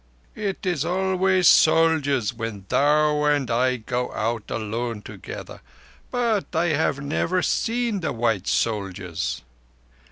"It 0.33 0.65
is 0.65 0.83
always 0.83 1.47
soldiers 1.47 2.33
when 2.33 2.65
thou 2.69 3.23
and 3.25 3.51
I 3.51 3.75
go 3.77 4.11
out 4.13 4.49
alone 4.49 5.03
together. 5.03 5.61
But 6.09 6.55
I 6.55 6.69
have 6.69 6.99
never 6.99 7.43
seen 7.43 7.99
the 7.99 8.11
white 8.11 8.47
soldiers." 8.47 9.43